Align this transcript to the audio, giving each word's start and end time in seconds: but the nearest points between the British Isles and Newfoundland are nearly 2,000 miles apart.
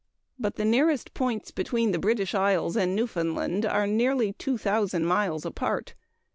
but 0.39 0.55
the 0.55 0.65
nearest 0.65 1.13
points 1.13 1.51
between 1.51 1.91
the 1.91 1.99
British 1.99 2.33
Isles 2.33 2.75
and 2.75 2.95
Newfoundland 2.95 3.67
are 3.67 3.85
nearly 3.85 4.33
2,000 4.33 5.05
miles 5.05 5.45
apart. 5.45 5.93